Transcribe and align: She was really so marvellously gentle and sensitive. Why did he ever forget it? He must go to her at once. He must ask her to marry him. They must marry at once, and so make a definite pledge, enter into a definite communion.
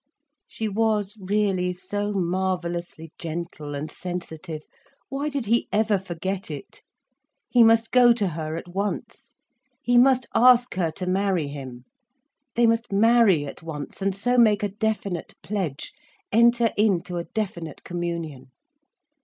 She 0.47 0.67
was 0.67 1.15
really 1.19 1.73
so 1.73 2.11
marvellously 2.11 3.11
gentle 3.19 3.75
and 3.75 3.91
sensitive. 3.91 4.63
Why 5.09 5.29
did 5.29 5.45
he 5.45 5.67
ever 5.71 5.99
forget 5.99 6.49
it? 6.49 6.81
He 7.51 7.61
must 7.61 7.91
go 7.91 8.11
to 8.13 8.29
her 8.29 8.55
at 8.55 8.67
once. 8.67 9.35
He 9.79 9.99
must 9.99 10.25
ask 10.33 10.73
her 10.73 10.89
to 10.89 11.05
marry 11.05 11.49
him. 11.49 11.85
They 12.55 12.65
must 12.65 12.91
marry 12.91 13.45
at 13.45 13.61
once, 13.61 14.01
and 14.01 14.15
so 14.15 14.39
make 14.39 14.63
a 14.63 14.69
definite 14.69 15.35
pledge, 15.43 15.93
enter 16.31 16.71
into 16.75 17.17
a 17.17 17.25
definite 17.25 17.83
communion. 17.83 18.49